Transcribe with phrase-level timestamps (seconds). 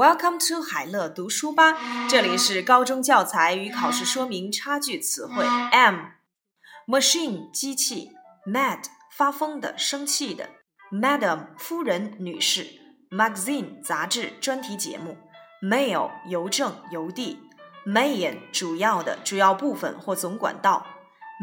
[0.00, 1.76] Welcome to 海乐读书吧，
[2.08, 5.44] 这里是高中教材与考试说明差距词汇。
[5.44, 8.10] M，machine 机器
[8.46, 8.84] ，mad
[9.14, 10.48] 发疯的、生气的
[10.90, 12.66] ，Madam 夫人、女士
[13.10, 15.18] ，magazine 杂志、专题节目
[15.62, 17.38] ，mail 邮政、邮递
[17.86, 20.86] ，main 主要的、主要部分或总管道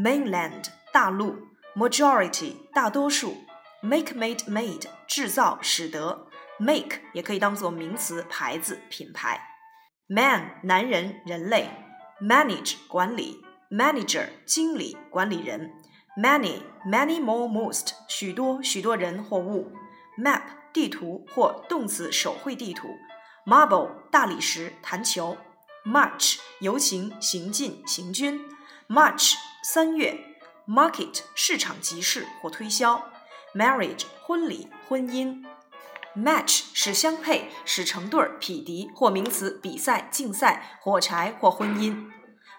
[0.03, 1.37] ，mainland 大陆
[1.75, 3.37] ，majority 大多数
[3.81, 6.26] ，make made made 制造、使得。
[6.59, 9.39] Make 也可以当做名词，牌子、品牌。
[10.07, 11.69] Man 男人、人类。
[12.21, 13.43] Manage 管理。
[13.69, 15.73] Manager 经理、管理人。
[16.17, 19.71] Many many more most 许多许多人或物。
[20.17, 20.41] Map
[20.73, 22.87] 地图或动词手绘地图。
[23.45, 25.37] Marble 大理石、弹球。
[25.85, 28.41] March 游行、行进、行军。
[28.87, 30.17] March 三月。
[30.67, 33.11] Market 市场集市或推销。
[33.53, 35.45] Marriage 婚礼、婚姻。
[36.17, 42.09] Match 使相配，使成对儿、匹敌，或名词比赛、竞赛、火柴或婚姻。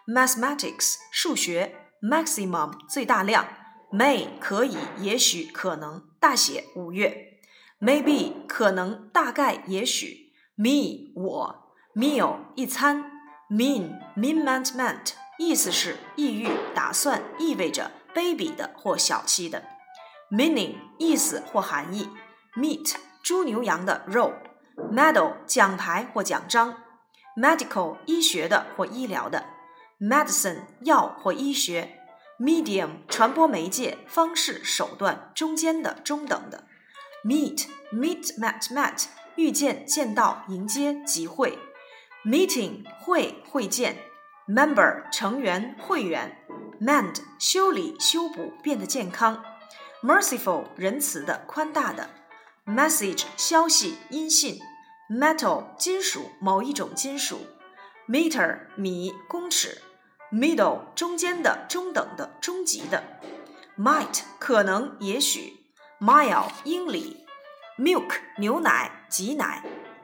[0.07, 3.49] Mathematics 数学，Maximum 最大量
[3.91, 7.41] ，May 可以、也许、可能，大写五月。
[7.81, 10.33] Maybe 可能、大概、也许。
[10.55, 13.13] Me 我，Meal 一餐。
[13.51, 19.65] Mean mean meant meant 意思是意欲、打算、意味着、卑鄙的或小气的。
[20.31, 22.11] Meaning 意思或含义。
[22.55, 24.33] Meet 猪牛羊的肉
[24.93, 26.83] ，medal 奖牌或奖章
[27.37, 29.45] ，medical 医学的或医疗的
[30.01, 31.99] ，medicine 药或医学
[32.39, 36.65] ，medium 传播媒介方式手段中间的中等的
[37.25, 41.59] ，meet meet met met 遇见见到迎接集会
[42.25, 43.97] ，meeting 会会见
[44.47, 46.39] ，member 成员会员
[46.81, 49.45] ，mend 修理修补变得健康
[50.03, 52.09] ，merciful 仁慈的宽大的。
[52.69, 54.61] Message 消息音信
[55.09, 57.47] ，metal 金属某一种金属
[58.07, 59.81] ，meter 米公尺
[60.31, 63.03] ，middle 中间的中等的中级的
[63.79, 65.61] ，might 可能也许
[65.99, 67.25] ，mile 英里
[67.79, 69.63] ，milk 牛奶挤奶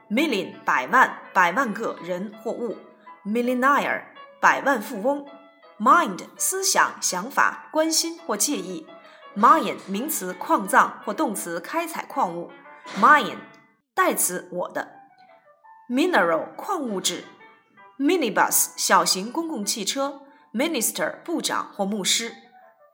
[0.08, 2.78] ，million 百万百万个人或物
[3.26, 4.04] ，millionaire
[4.40, 5.26] 百万富翁
[5.78, 8.86] ，mind 思想想法关心或介意。
[9.36, 12.52] Mine 名词矿藏或动词开采矿物
[13.00, 13.38] ，mine
[13.92, 14.92] 代词我的
[15.90, 17.24] ，mineral 矿物质
[17.98, 20.22] ，minibus 小型公共汽车
[20.52, 22.32] ，minister 部长或牧师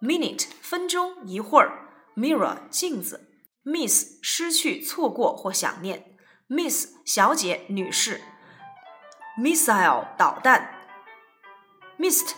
[0.01, 1.73] ，minute 分钟一会儿
[2.17, 3.29] ，mirror 镜子
[3.63, 6.17] ，miss 失去错过或想念
[6.49, 8.23] ，miss 小姐女士
[9.39, 10.71] ，missile 导弹
[11.99, 12.31] ，mist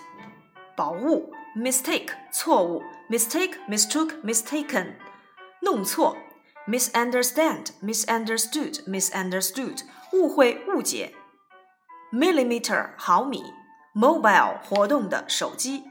[0.75, 1.33] 薄雾。
[1.55, 4.96] mistake 错误 ，mistake mistook mistaken
[5.62, 6.18] 弄错，
[6.68, 9.82] misunderstand misunderstood misunderstood
[10.14, 11.14] 误会误解，
[12.12, 13.44] millimeter 毫米，
[13.94, 15.84] mobile 活动的手机，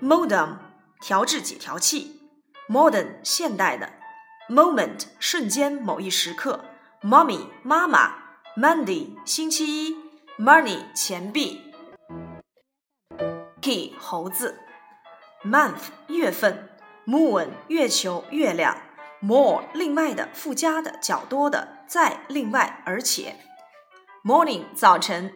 [0.00, 0.58] modem
[1.00, 2.20] 调制解调器，
[2.68, 3.92] modern 现代的，
[4.48, 6.64] moment 瞬间某一时刻，
[7.02, 8.14] mommy 妈妈，
[8.56, 9.96] Monday 星期一，
[10.38, 11.60] money 钱币。
[13.98, 14.58] 猴子
[15.45, 16.69] ，month 月份
[17.05, 18.77] ，moon 月球月亮
[19.21, 23.35] ，more 另外的附加的较多的在另外而且
[24.23, 25.33] ，morning 早晨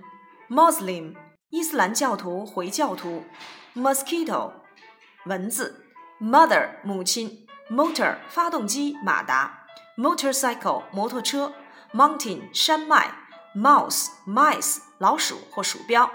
[0.49, 1.15] ，Muslim
[1.49, 3.23] 伊斯兰教徒回教徒
[3.75, 4.51] ，mosquito
[5.25, 5.85] 蚊子
[6.19, 9.65] ，mother 母亲，motor 发动机马达
[9.97, 11.53] ，motorcycle 摩托车
[11.93, 13.11] ，mountain 山脉
[13.55, 16.09] ，mouse mice 老鼠或鼠标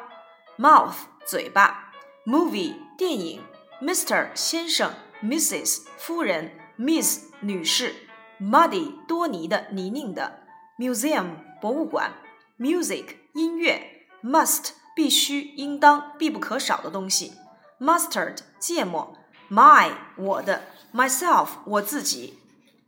[0.58, 1.84] ，mouth 嘴巴。
[2.26, 3.42] movie 电影
[3.80, 4.92] ，Mr 先生
[5.22, 7.94] ，Mrs 夫人，Miss 女士
[8.40, 10.40] ，muddy 多泥的泥泞的
[10.78, 12.12] ，museum 博物馆
[12.58, 17.34] ，music 音乐，must 必须应当必不可少的东西
[17.80, 19.16] ，mustard 芥末
[19.50, 20.62] ，my 我的
[20.92, 22.38] ，myself 我自己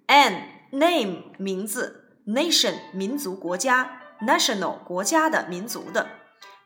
[0.07, 6.09] ，an name 名字，nation 民族国家，national 国家的民族的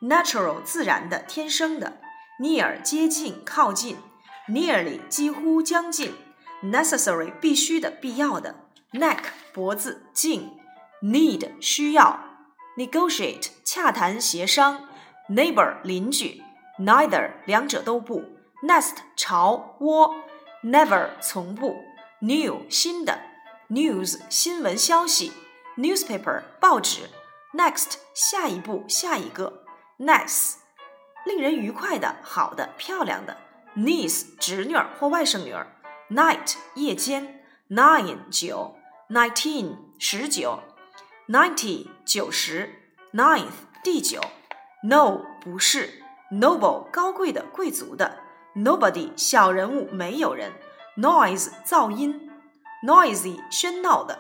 [0.01, 2.01] ，natural 自然的天生的。
[2.41, 3.99] near 接近靠近
[4.49, 6.15] ，nearly 几乎将近
[6.65, 8.55] ，necessary 必须的必要的
[8.93, 9.19] ，neck
[9.53, 10.59] 脖子颈
[11.03, 12.21] ，need 需要
[12.77, 14.89] ，negotiate 洽谈协商
[15.29, 16.43] ，neighbor 邻居
[16.79, 18.25] ，neither 两者都不
[18.63, 20.15] ，nest 巢窝
[20.63, 21.77] ，never 从不
[22.21, 23.21] ，new 新的
[23.69, 25.33] ，news 新闻消息
[25.77, 27.11] ，newspaper 报纸
[27.55, 29.65] ，next 下一步下一个
[29.99, 30.61] ，nice。
[31.25, 33.37] 令人愉快的、好的、漂亮的
[33.77, 35.67] ，niece 侄女儿或外甥女儿
[36.11, 38.77] ，night 夜间，nine 九
[39.09, 40.61] ，nineteen 十九
[41.31, 42.69] ninety 九十
[43.13, 43.53] ，ninth
[43.85, 44.21] 第九
[44.83, 46.03] ，no 不是
[46.33, 48.19] ，noble 高贵的贵族的
[48.57, 50.53] ，nobody 小人物没有人
[50.97, 52.29] ，noise 噪音
[52.85, 54.19] ，noisy 喧闹的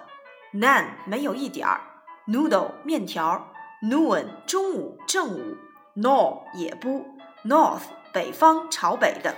[0.54, 1.80] ，none 没有一点儿
[2.28, 3.52] ，noodle 面条
[3.82, 5.56] ，noon 中午正午
[5.96, 7.04] ，nor 也不
[7.44, 9.36] ，north 北方朝北的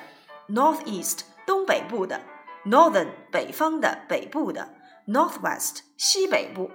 [0.49, 2.21] ，northeast 东北部的
[2.67, 4.75] ，northern 北方的北部的
[5.07, 6.71] ，northwest 西北部。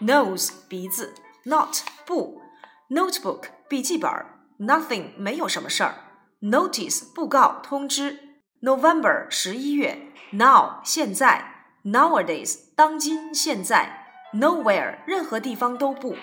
[0.00, 1.14] nose 鼻子
[1.44, 2.42] ，not 不
[2.90, 4.10] ，notebook 笔记本
[4.58, 5.94] ，nothing 没有什么事儿
[6.42, 8.18] ，notice 布告通知
[8.60, 16.16] ，November 十一月，now 现在，nowadays 当今现在，nowhere 任何地方都不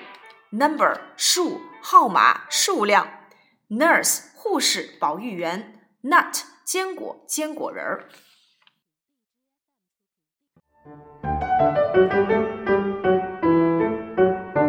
[0.51, 3.07] ，number 数号码数量
[3.71, 8.07] ，nurse 护士保育员，nut 坚果坚果仁儿。